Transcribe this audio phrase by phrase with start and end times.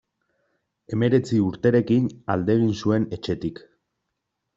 [0.93, 2.07] Hemeretzi urterekin
[2.37, 3.63] alde egin zuen etxetik.